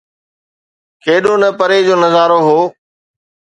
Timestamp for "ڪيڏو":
1.03-1.33